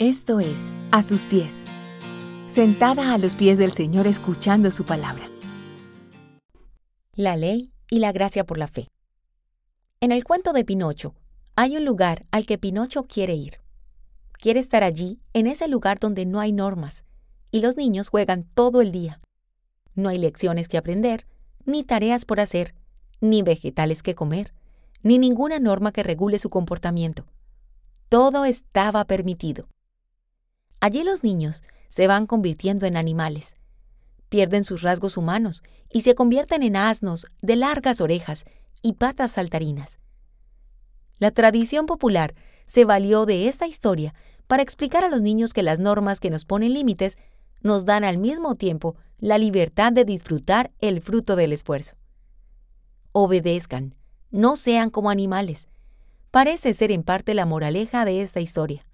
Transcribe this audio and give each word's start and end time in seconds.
Esto 0.00 0.40
es 0.40 0.72
A 0.92 1.02
sus 1.02 1.26
pies, 1.26 1.62
sentada 2.46 3.12
a 3.12 3.18
los 3.18 3.34
pies 3.34 3.58
del 3.58 3.74
Señor 3.74 4.06
escuchando 4.06 4.70
su 4.70 4.86
palabra. 4.86 5.28
La 7.12 7.36
ley 7.36 7.74
y 7.90 7.98
la 7.98 8.10
gracia 8.10 8.46
por 8.46 8.56
la 8.56 8.66
fe. 8.66 8.88
En 10.00 10.10
el 10.10 10.24
cuento 10.24 10.54
de 10.54 10.64
Pinocho, 10.64 11.14
hay 11.54 11.76
un 11.76 11.84
lugar 11.84 12.24
al 12.30 12.46
que 12.46 12.56
Pinocho 12.56 13.02
quiere 13.02 13.34
ir. 13.34 13.58
Quiere 14.32 14.58
estar 14.58 14.84
allí, 14.84 15.20
en 15.34 15.46
ese 15.46 15.68
lugar 15.68 15.98
donde 15.98 16.24
no 16.24 16.40
hay 16.40 16.52
normas, 16.52 17.04
y 17.50 17.60
los 17.60 17.76
niños 17.76 18.08
juegan 18.08 18.44
todo 18.44 18.80
el 18.80 18.92
día. 18.92 19.20
No 19.94 20.08
hay 20.08 20.16
lecciones 20.16 20.68
que 20.68 20.78
aprender, 20.78 21.26
ni 21.66 21.84
tareas 21.84 22.24
por 22.24 22.40
hacer, 22.40 22.74
ni 23.20 23.42
vegetales 23.42 24.02
que 24.02 24.14
comer, 24.14 24.54
ni 25.02 25.18
ninguna 25.18 25.58
norma 25.58 25.92
que 25.92 26.02
regule 26.02 26.38
su 26.38 26.48
comportamiento. 26.48 27.26
Todo 28.08 28.46
estaba 28.46 29.04
permitido. 29.04 29.68
Allí 30.80 31.04
los 31.04 31.22
niños 31.22 31.62
se 31.88 32.06
van 32.06 32.26
convirtiendo 32.26 32.86
en 32.86 32.96
animales. 32.96 33.54
Pierden 34.28 34.64
sus 34.64 34.82
rasgos 34.82 35.16
humanos 35.16 35.62
y 35.92 36.02
se 36.02 36.14
convierten 36.14 36.62
en 36.62 36.76
asnos 36.76 37.26
de 37.42 37.56
largas 37.56 38.00
orejas 38.00 38.44
y 38.80 38.94
patas 38.94 39.32
saltarinas. 39.32 39.98
La 41.18 41.30
tradición 41.30 41.86
popular 41.86 42.34
se 42.64 42.84
valió 42.84 43.26
de 43.26 43.48
esta 43.48 43.66
historia 43.66 44.14
para 44.46 44.62
explicar 44.62 45.04
a 45.04 45.08
los 45.08 45.20
niños 45.20 45.52
que 45.52 45.62
las 45.62 45.78
normas 45.78 46.18
que 46.18 46.30
nos 46.30 46.44
ponen 46.44 46.72
límites 46.72 47.18
nos 47.60 47.84
dan 47.84 48.04
al 48.04 48.18
mismo 48.18 48.54
tiempo 48.54 48.96
la 49.18 49.36
libertad 49.36 49.92
de 49.92 50.04
disfrutar 50.04 50.72
el 50.80 51.02
fruto 51.02 51.36
del 51.36 51.52
esfuerzo. 51.52 51.96
Obedezcan, 53.12 53.94
no 54.30 54.56
sean 54.56 54.88
como 54.88 55.10
animales. 55.10 55.68
Parece 56.30 56.72
ser 56.72 56.90
en 56.92 57.02
parte 57.02 57.34
la 57.34 57.44
moraleja 57.44 58.04
de 58.04 58.22
esta 58.22 58.40
historia. 58.40 58.86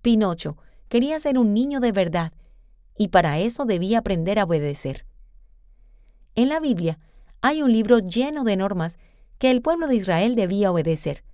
Pinocho 0.00 0.56
quería 0.88 1.18
ser 1.18 1.38
un 1.38 1.54
niño 1.54 1.80
de 1.80 1.92
verdad, 1.92 2.32
y 2.96 3.08
para 3.08 3.38
eso 3.38 3.64
debía 3.64 3.98
aprender 3.98 4.38
a 4.38 4.44
obedecer. 4.44 5.06
En 6.34 6.48
la 6.48 6.60
Biblia 6.60 6.98
hay 7.40 7.62
un 7.62 7.72
libro 7.72 7.98
lleno 7.98 8.44
de 8.44 8.56
normas 8.56 8.98
que 9.38 9.50
el 9.50 9.62
pueblo 9.62 9.86
de 9.86 9.96
Israel 9.96 10.34
debía 10.34 10.70
obedecer, 10.70 11.24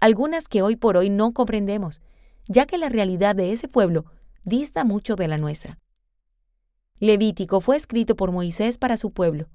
algunas 0.00 0.48
que 0.48 0.62
hoy 0.62 0.76
por 0.76 0.96
hoy 0.96 1.08
no 1.08 1.32
comprendemos, 1.32 2.02
ya 2.46 2.66
que 2.66 2.78
la 2.78 2.88
realidad 2.88 3.34
de 3.34 3.52
ese 3.52 3.68
pueblo 3.68 4.04
dista 4.44 4.84
mucho 4.84 5.16
de 5.16 5.28
la 5.28 5.38
nuestra. 5.38 5.78
Levítico 6.98 7.60
fue 7.60 7.76
escrito 7.76 8.14
por 8.14 8.30
Moisés 8.30 8.78
para 8.78 8.96
su 8.96 9.12
pueblo. 9.12 9.48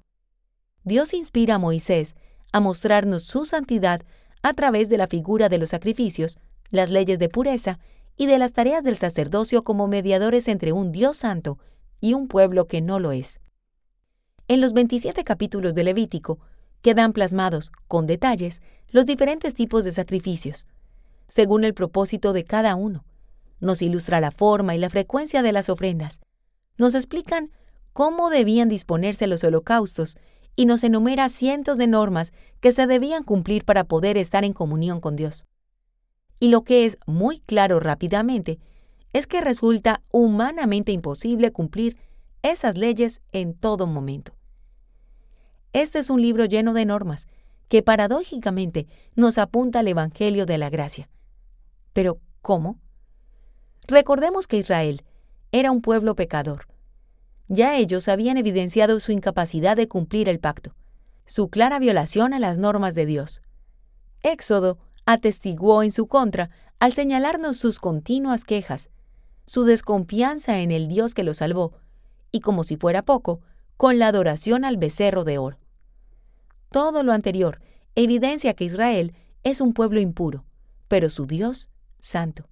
Dios 0.82 1.14
inspira 1.14 1.56
a 1.56 1.58
Moisés 1.58 2.16
a 2.52 2.60
mostrarnos 2.60 3.22
su 3.22 3.44
santidad 3.44 4.02
a 4.42 4.52
través 4.52 4.88
de 4.88 4.98
la 4.98 5.06
figura 5.06 5.48
de 5.48 5.58
los 5.58 5.70
sacrificios, 5.70 6.38
las 6.70 6.90
leyes 6.90 7.18
de 7.18 7.28
pureza 7.28 7.78
y 8.20 8.26
de 8.26 8.36
las 8.36 8.52
tareas 8.52 8.84
del 8.84 8.96
sacerdocio 8.96 9.64
como 9.64 9.86
mediadores 9.86 10.46
entre 10.48 10.72
un 10.72 10.92
Dios 10.92 11.16
santo 11.16 11.58
y 12.02 12.12
un 12.12 12.28
pueblo 12.28 12.66
que 12.66 12.82
no 12.82 13.00
lo 13.00 13.12
es. 13.12 13.40
En 14.46 14.60
los 14.60 14.74
27 14.74 15.24
capítulos 15.24 15.74
de 15.74 15.84
Levítico 15.84 16.38
quedan 16.82 17.14
plasmados, 17.14 17.72
con 17.88 18.06
detalles, 18.06 18.60
los 18.90 19.06
diferentes 19.06 19.54
tipos 19.54 19.84
de 19.84 19.92
sacrificios, 19.92 20.66
según 21.28 21.64
el 21.64 21.72
propósito 21.72 22.34
de 22.34 22.44
cada 22.44 22.74
uno. 22.74 23.06
Nos 23.58 23.80
ilustra 23.80 24.20
la 24.20 24.32
forma 24.32 24.74
y 24.74 24.78
la 24.78 24.90
frecuencia 24.90 25.40
de 25.40 25.52
las 25.52 25.70
ofrendas. 25.70 26.20
Nos 26.76 26.94
explican 26.94 27.50
cómo 27.94 28.28
debían 28.28 28.68
disponerse 28.68 29.28
los 29.28 29.44
holocaustos 29.44 30.18
y 30.54 30.66
nos 30.66 30.84
enumera 30.84 31.30
cientos 31.30 31.78
de 31.78 31.86
normas 31.86 32.34
que 32.60 32.72
se 32.72 32.86
debían 32.86 33.22
cumplir 33.22 33.64
para 33.64 33.84
poder 33.84 34.18
estar 34.18 34.44
en 34.44 34.52
comunión 34.52 35.00
con 35.00 35.16
Dios. 35.16 35.46
Y 36.40 36.48
lo 36.48 36.64
que 36.64 36.86
es 36.86 36.96
muy 37.06 37.38
claro 37.38 37.78
rápidamente 37.78 38.58
es 39.12 39.26
que 39.26 39.40
resulta 39.40 40.02
humanamente 40.10 40.90
imposible 40.90 41.52
cumplir 41.52 41.98
esas 42.42 42.78
leyes 42.78 43.20
en 43.32 43.54
todo 43.54 43.86
momento. 43.86 44.32
Este 45.72 45.98
es 45.98 46.10
un 46.10 46.22
libro 46.22 46.46
lleno 46.46 46.72
de 46.72 46.86
normas 46.86 47.28
que 47.68 47.82
paradójicamente 47.82 48.88
nos 49.14 49.38
apunta 49.38 49.80
al 49.80 49.88
Evangelio 49.88 50.46
de 50.46 50.58
la 50.58 50.70
Gracia. 50.70 51.08
Pero, 51.92 52.18
¿cómo? 52.40 52.80
Recordemos 53.86 54.46
que 54.46 54.56
Israel 54.56 55.04
era 55.52 55.70
un 55.70 55.82
pueblo 55.82 56.16
pecador. 56.16 56.66
Ya 57.48 57.76
ellos 57.76 58.08
habían 58.08 58.38
evidenciado 58.38 58.98
su 59.00 59.12
incapacidad 59.12 59.76
de 59.76 59.88
cumplir 59.88 60.28
el 60.28 60.40
pacto, 60.40 60.74
su 61.26 61.48
clara 61.48 61.78
violación 61.78 62.32
a 62.32 62.38
las 62.38 62.58
normas 62.58 62.94
de 62.94 63.06
Dios. 63.06 63.42
Éxodo 64.22 64.78
atestiguó 65.12 65.82
en 65.82 65.90
su 65.90 66.06
contra 66.06 66.50
al 66.78 66.92
señalarnos 66.92 67.56
sus 67.56 67.80
continuas 67.80 68.44
quejas, 68.44 68.90
su 69.44 69.64
desconfianza 69.64 70.60
en 70.60 70.70
el 70.70 70.86
Dios 70.86 71.14
que 71.14 71.24
lo 71.24 71.34
salvó, 71.34 71.72
y 72.30 72.38
como 72.38 72.62
si 72.62 72.76
fuera 72.76 73.02
poco, 73.02 73.40
con 73.76 73.98
la 73.98 74.06
adoración 74.06 74.64
al 74.64 74.76
becerro 74.76 75.24
de 75.24 75.38
oro. 75.38 75.58
Todo 76.70 77.02
lo 77.02 77.12
anterior 77.12 77.60
evidencia 77.96 78.54
que 78.54 78.64
Israel 78.64 79.12
es 79.42 79.60
un 79.60 79.72
pueblo 79.72 79.98
impuro, 79.98 80.44
pero 80.86 81.10
su 81.10 81.26
Dios 81.26 81.70
santo. 81.98 82.48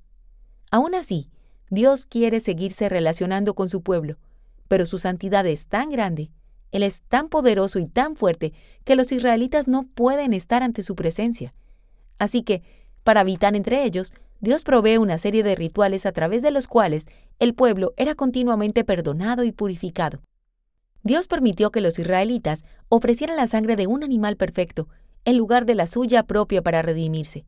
Aún 0.72 0.96
así, 0.96 1.30
Dios 1.70 2.06
quiere 2.06 2.40
seguirse 2.40 2.88
relacionando 2.88 3.54
con 3.54 3.68
su 3.68 3.82
pueblo, 3.82 4.18
pero 4.66 4.84
su 4.84 4.98
santidad 4.98 5.46
es 5.46 5.68
tan 5.68 5.90
grande, 5.90 6.32
Él 6.72 6.82
es 6.82 7.02
tan 7.02 7.28
poderoso 7.28 7.78
y 7.78 7.86
tan 7.86 8.16
fuerte 8.16 8.52
que 8.84 8.96
los 8.96 9.12
israelitas 9.12 9.68
no 9.68 9.84
pueden 9.84 10.32
estar 10.32 10.64
ante 10.64 10.82
su 10.82 10.96
presencia. 10.96 11.54
Así 12.18 12.42
que, 12.42 12.62
para 13.04 13.20
habitar 13.20 13.56
entre 13.56 13.84
ellos, 13.84 14.12
Dios 14.40 14.64
provee 14.64 14.98
una 14.98 15.18
serie 15.18 15.42
de 15.42 15.56
rituales 15.56 16.06
a 16.06 16.12
través 16.12 16.42
de 16.42 16.50
los 16.50 16.68
cuales 16.68 17.06
el 17.38 17.54
pueblo 17.54 17.92
era 17.96 18.14
continuamente 18.14 18.84
perdonado 18.84 19.44
y 19.44 19.52
purificado. 19.52 20.20
Dios 21.02 21.26
permitió 21.26 21.70
que 21.70 21.80
los 21.80 21.98
israelitas 21.98 22.64
ofrecieran 22.88 23.36
la 23.36 23.46
sangre 23.46 23.76
de 23.76 23.86
un 23.86 24.04
animal 24.04 24.36
perfecto 24.36 24.88
en 25.24 25.36
lugar 25.36 25.66
de 25.66 25.74
la 25.74 25.86
suya 25.86 26.24
propia 26.24 26.62
para 26.62 26.82
redimirse. 26.82 27.46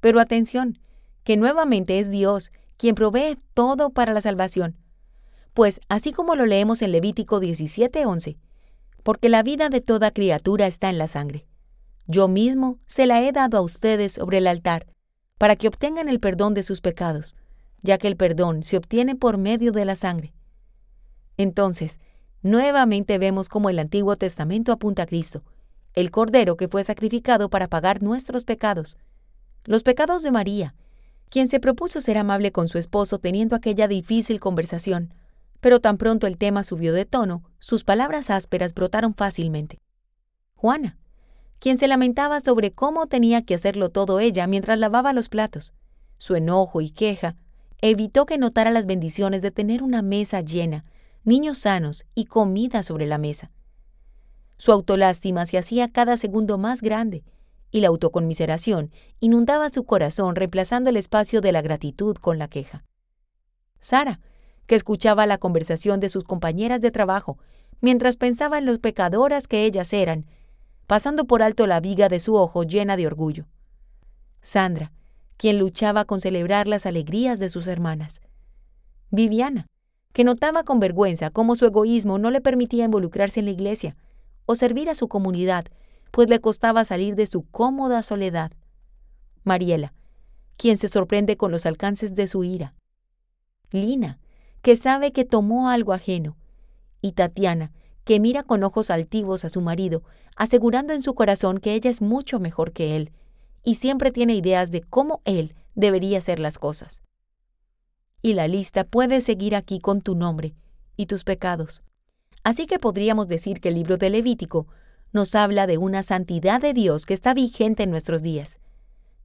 Pero 0.00 0.20
atención, 0.20 0.78
que 1.24 1.36
nuevamente 1.36 1.98
es 1.98 2.10
Dios 2.10 2.52
quien 2.76 2.94
provee 2.94 3.36
todo 3.54 3.90
para 3.90 4.12
la 4.12 4.20
salvación. 4.20 4.76
Pues 5.54 5.80
así 5.88 6.12
como 6.12 6.36
lo 6.36 6.46
leemos 6.46 6.82
en 6.82 6.92
Levítico 6.92 7.40
17:11, 7.40 8.36
porque 9.02 9.28
la 9.28 9.42
vida 9.42 9.68
de 9.68 9.80
toda 9.80 10.10
criatura 10.10 10.66
está 10.66 10.90
en 10.90 10.98
la 10.98 11.08
sangre. 11.08 11.46
Yo 12.06 12.28
mismo 12.28 12.78
se 12.86 13.06
la 13.06 13.22
he 13.22 13.32
dado 13.32 13.58
a 13.58 13.62
ustedes 13.62 14.12
sobre 14.12 14.38
el 14.38 14.46
altar, 14.46 14.86
para 15.38 15.56
que 15.56 15.68
obtengan 15.68 16.08
el 16.08 16.20
perdón 16.20 16.54
de 16.54 16.62
sus 16.62 16.80
pecados, 16.80 17.34
ya 17.82 17.98
que 17.98 18.08
el 18.08 18.16
perdón 18.16 18.62
se 18.62 18.76
obtiene 18.76 19.16
por 19.16 19.38
medio 19.38 19.72
de 19.72 19.84
la 19.84 19.96
sangre. 19.96 20.32
Entonces, 21.36 22.00
nuevamente 22.42 23.18
vemos 23.18 23.48
cómo 23.48 23.70
el 23.70 23.78
Antiguo 23.78 24.16
Testamento 24.16 24.72
apunta 24.72 25.02
a 25.02 25.06
Cristo, 25.06 25.42
el 25.94 26.10
Cordero 26.10 26.56
que 26.56 26.68
fue 26.68 26.84
sacrificado 26.84 27.50
para 27.50 27.68
pagar 27.68 28.02
nuestros 28.02 28.44
pecados, 28.44 28.96
los 29.64 29.82
pecados 29.82 30.22
de 30.22 30.30
María, 30.30 30.74
quien 31.28 31.48
se 31.48 31.58
propuso 31.58 32.00
ser 32.00 32.18
amable 32.18 32.52
con 32.52 32.68
su 32.68 32.78
esposo 32.78 33.18
teniendo 33.18 33.56
aquella 33.56 33.88
difícil 33.88 34.38
conversación, 34.38 35.12
pero 35.60 35.80
tan 35.80 35.96
pronto 35.96 36.26
el 36.26 36.38
tema 36.38 36.62
subió 36.62 36.92
de 36.92 37.04
tono, 37.04 37.42
sus 37.58 37.82
palabras 37.82 38.30
ásperas 38.30 38.74
brotaron 38.74 39.14
fácilmente. 39.14 39.80
Juana, 40.54 40.98
quien 41.58 41.78
se 41.78 41.88
lamentaba 41.88 42.40
sobre 42.40 42.72
cómo 42.72 43.06
tenía 43.06 43.42
que 43.42 43.54
hacerlo 43.54 43.90
todo 43.90 44.20
ella 44.20 44.46
mientras 44.46 44.78
lavaba 44.78 45.12
los 45.12 45.28
platos. 45.28 45.74
Su 46.18 46.34
enojo 46.34 46.80
y 46.80 46.90
queja 46.90 47.36
evitó 47.80 48.26
que 48.26 48.38
notara 48.38 48.70
las 48.70 48.86
bendiciones 48.86 49.42
de 49.42 49.50
tener 49.50 49.82
una 49.82 50.02
mesa 50.02 50.40
llena, 50.40 50.84
niños 51.24 51.58
sanos 51.58 52.04
y 52.14 52.24
comida 52.24 52.82
sobre 52.82 53.06
la 53.06 53.18
mesa. 53.18 53.50
Su 54.58 54.72
autolástima 54.72 55.44
se 55.44 55.58
hacía 55.58 55.92
cada 55.92 56.16
segundo 56.16 56.56
más 56.56 56.80
grande, 56.80 57.24
y 57.70 57.80
la 57.80 57.88
autoconmiseración 57.88 58.90
inundaba 59.20 59.68
su 59.68 59.84
corazón 59.84 60.36
reemplazando 60.36 60.90
el 60.90 60.96
espacio 60.96 61.40
de 61.40 61.52
la 61.52 61.62
gratitud 61.62 62.16
con 62.16 62.38
la 62.38 62.48
queja. 62.48 62.84
Sara, 63.80 64.20
que 64.66 64.74
escuchaba 64.74 65.26
la 65.26 65.38
conversación 65.38 66.00
de 66.00 66.08
sus 66.08 66.24
compañeras 66.24 66.80
de 66.80 66.90
trabajo, 66.90 67.38
mientras 67.80 68.16
pensaba 68.16 68.58
en 68.58 68.66
lo 68.66 68.78
pecadoras 68.80 69.46
que 69.46 69.64
ellas 69.64 69.92
eran, 69.92 70.26
pasando 70.86 71.26
por 71.26 71.42
alto 71.42 71.66
la 71.66 71.80
viga 71.80 72.08
de 72.08 72.20
su 72.20 72.36
ojo 72.36 72.62
llena 72.62 72.96
de 72.96 73.06
orgullo. 73.06 73.46
Sandra, 74.40 74.92
quien 75.36 75.58
luchaba 75.58 76.04
con 76.04 76.20
celebrar 76.20 76.66
las 76.66 76.86
alegrías 76.86 77.38
de 77.38 77.48
sus 77.48 77.66
hermanas. 77.66 78.20
Viviana, 79.10 79.66
que 80.12 80.24
notaba 80.24 80.62
con 80.62 80.80
vergüenza 80.80 81.30
cómo 81.30 81.56
su 81.56 81.66
egoísmo 81.66 82.18
no 82.18 82.30
le 82.30 82.40
permitía 82.40 82.84
involucrarse 82.84 83.40
en 83.40 83.46
la 83.46 83.52
iglesia 83.52 83.96
o 84.46 84.54
servir 84.54 84.88
a 84.88 84.94
su 84.94 85.08
comunidad, 85.08 85.66
pues 86.10 86.30
le 86.30 86.40
costaba 86.40 86.84
salir 86.84 87.16
de 87.16 87.26
su 87.26 87.42
cómoda 87.42 88.02
soledad. 88.02 88.52
Mariela, 89.44 89.92
quien 90.56 90.76
se 90.76 90.88
sorprende 90.88 91.36
con 91.36 91.50
los 91.50 91.66
alcances 91.66 92.14
de 92.14 92.26
su 92.26 92.44
ira. 92.44 92.74
Lina, 93.72 94.18
que 94.62 94.76
sabe 94.76 95.12
que 95.12 95.24
tomó 95.24 95.68
algo 95.68 95.92
ajeno. 95.92 96.36
Y 97.02 97.12
Tatiana, 97.12 97.72
que 98.06 98.20
mira 98.20 98.44
con 98.44 98.62
ojos 98.62 98.90
altivos 98.90 99.44
a 99.44 99.48
su 99.48 99.60
marido, 99.60 100.04
asegurando 100.36 100.92
en 100.92 101.02
su 101.02 101.14
corazón 101.14 101.58
que 101.58 101.74
ella 101.74 101.90
es 101.90 102.00
mucho 102.00 102.38
mejor 102.38 102.72
que 102.72 102.94
él, 102.94 103.10
y 103.64 103.74
siempre 103.74 104.12
tiene 104.12 104.36
ideas 104.36 104.70
de 104.70 104.80
cómo 104.80 105.20
él 105.24 105.56
debería 105.74 106.18
hacer 106.18 106.38
las 106.38 106.56
cosas. 106.60 107.02
Y 108.22 108.34
la 108.34 108.46
lista 108.46 108.84
puede 108.84 109.20
seguir 109.20 109.56
aquí 109.56 109.80
con 109.80 110.02
tu 110.02 110.14
nombre 110.14 110.54
y 110.96 111.06
tus 111.06 111.24
pecados. 111.24 111.82
Así 112.44 112.66
que 112.66 112.78
podríamos 112.78 113.26
decir 113.26 113.60
que 113.60 113.70
el 113.70 113.74
libro 113.74 113.96
de 113.96 114.08
Levítico 114.08 114.68
nos 115.12 115.34
habla 115.34 115.66
de 115.66 115.76
una 115.76 116.04
santidad 116.04 116.60
de 116.60 116.74
Dios 116.74 117.06
que 117.06 117.14
está 117.14 117.34
vigente 117.34 117.82
en 117.82 117.90
nuestros 117.90 118.22
días, 118.22 118.60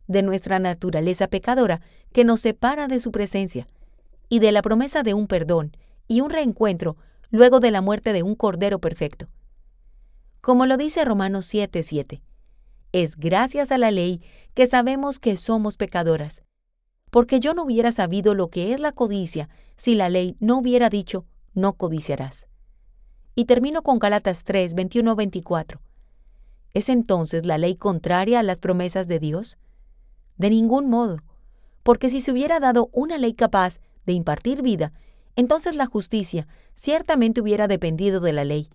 de 0.07 0.23
nuestra 0.23 0.57
naturaleza 0.57 1.27
pecadora 1.27 1.81
que 2.13 2.23
nos 2.23 2.41
separa 2.41 2.87
de 2.87 2.99
su 2.99 3.11
presencia, 3.11 3.67
y 4.27 4.39
de 4.39 4.51
la 4.51 4.63
promesa 4.63 5.03
de 5.03 5.13
un 5.13 5.27
perdón 5.27 5.77
y 6.07 6.21
un 6.21 6.31
reencuentro 6.31 6.97
luego 7.31 7.59
de 7.59 7.71
la 7.71 7.81
muerte 7.81 8.13
de 8.13 8.23
un 8.23 8.35
Cordero 8.35 8.79
perfecto. 8.79 9.27
Como 10.41 10.65
lo 10.65 10.77
dice 10.77 11.03
Romanos 11.05 11.51
7:7, 11.51 12.21
es 12.91 13.15
gracias 13.15 13.71
a 13.71 13.77
la 13.77 13.89
ley 13.89 14.21
que 14.53 14.67
sabemos 14.67 15.17
que 15.17 15.37
somos 15.37 15.77
pecadoras, 15.77 16.43
porque 17.09 17.39
yo 17.39 17.53
no 17.53 17.63
hubiera 17.63 17.91
sabido 17.91 18.33
lo 18.33 18.49
que 18.49 18.73
es 18.73 18.79
la 18.79 18.91
codicia 18.91 19.49
si 19.75 19.95
la 19.95 20.09
ley 20.09 20.35
no 20.39 20.57
hubiera 20.57 20.89
dicho, 20.89 21.25
no 21.53 21.73
codiciarás. 21.73 22.47
Y 23.33 23.45
termino 23.45 23.81
con 23.81 23.97
Galatas 23.97 24.43
3, 24.43 24.73
21, 24.75 25.15
24. 25.15 25.81
¿Es 26.73 26.89
entonces 26.89 27.45
la 27.45 27.57
ley 27.57 27.75
contraria 27.75 28.39
a 28.39 28.43
las 28.43 28.59
promesas 28.59 29.07
de 29.07 29.19
Dios? 29.19 29.57
De 30.37 30.49
ningún 30.49 30.89
modo, 30.89 31.23
porque 31.83 32.09
si 32.09 32.21
se 32.21 32.31
hubiera 32.31 32.59
dado 32.59 32.89
una 32.93 33.17
ley 33.17 33.33
capaz 33.33 33.79
de 34.05 34.13
impartir 34.13 34.61
vida, 34.61 34.93
entonces 35.35 35.75
la 35.75 35.85
justicia 35.85 36.47
ciertamente 36.73 37.41
hubiera 37.41 37.67
dependido 37.67 38.19
de 38.19 38.33
la 38.33 38.45
ley. 38.45 38.69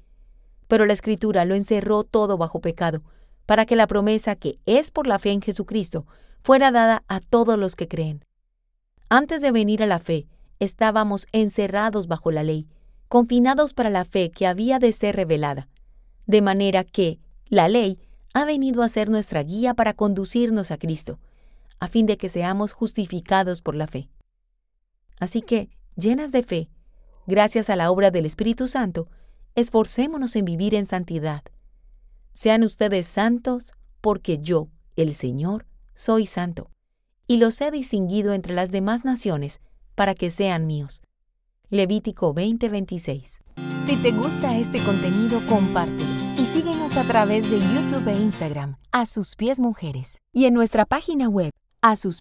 Pero 0.68 0.86
la 0.86 0.92
Escritura 0.92 1.44
lo 1.44 1.54
encerró 1.54 2.04
todo 2.04 2.36
bajo 2.38 2.60
pecado, 2.60 3.02
para 3.46 3.64
que 3.64 3.76
la 3.76 3.86
promesa 3.86 4.34
que 4.36 4.58
es 4.66 4.90
por 4.90 5.06
la 5.06 5.18
fe 5.18 5.30
en 5.30 5.40
Jesucristo 5.40 6.06
fuera 6.42 6.70
dada 6.70 7.04
a 7.08 7.20
todos 7.20 7.58
los 7.58 7.76
que 7.76 7.88
creen. 7.88 8.24
Antes 9.08 9.40
de 9.40 9.52
venir 9.52 9.82
a 9.82 9.86
la 9.86 10.00
fe, 10.00 10.26
estábamos 10.58 11.26
encerrados 11.32 12.08
bajo 12.08 12.32
la 12.32 12.42
ley, 12.42 12.66
confinados 13.08 13.72
para 13.72 13.90
la 13.90 14.04
fe 14.04 14.30
que 14.30 14.46
había 14.46 14.78
de 14.78 14.92
ser 14.92 15.14
revelada, 15.14 15.68
de 16.26 16.42
manera 16.42 16.82
que 16.82 17.20
la 17.48 17.68
ley 17.68 18.00
ha 18.34 18.44
venido 18.44 18.82
a 18.82 18.88
ser 18.88 19.08
nuestra 19.08 19.42
guía 19.42 19.74
para 19.74 19.94
conducirnos 19.94 20.70
a 20.70 20.78
Cristo, 20.78 21.20
a 21.78 21.88
fin 21.88 22.06
de 22.06 22.16
que 22.16 22.28
seamos 22.28 22.72
justificados 22.72 23.62
por 23.62 23.76
la 23.76 23.86
fe. 23.86 24.08
Así 25.20 25.40
que, 25.42 25.70
llenas 25.96 26.32
de 26.32 26.42
fe, 26.42 26.70
gracias 27.26 27.70
a 27.70 27.76
la 27.76 27.90
obra 27.90 28.10
del 28.10 28.26
Espíritu 28.26 28.68
Santo, 28.68 29.08
esforcémonos 29.54 30.36
en 30.36 30.44
vivir 30.44 30.74
en 30.74 30.86
santidad. 30.86 31.42
Sean 32.32 32.62
ustedes 32.62 33.06
santos, 33.06 33.72
porque 34.00 34.38
yo, 34.38 34.68
el 34.94 35.14
Señor, 35.14 35.66
soy 35.94 36.26
santo, 36.26 36.70
y 37.26 37.38
los 37.38 37.60
he 37.60 37.70
distinguido 37.70 38.34
entre 38.34 38.54
las 38.54 38.70
demás 38.70 39.04
naciones 39.04 39.60
para 39.94 40.14
que 40.14 40.30
sean 40.30 40.66
míos. 40.66 41.02
Levítico 41.70 42.34
20:26. 42.34 43.40
Si 43.82 43.96
te 43.96 44.12
gusta 44.12 44.56
este 44.56 44.84
contenido, 44.84 45.40
compártelo 45.46 46.10
y 46.36 46.44
síguenos 46.44 46.96
a 46.96 47.04
través 47.04 47.50
de 47.50 47.58
YouTube 47.58 48.06
e 48.08 48.16
Instagram, 48.16 48.76
a 48.92 49.06
sus 49.06 49.34
pies 49.34 49.58
mujeres, 49.58 50.20
y 50.32 50.44
en 50.44 50.54
nuestra 50.54 50.84
página 50.84 51.28
web, 51.28 51.50
a 51.80 51.96
sus. 51.96 52.20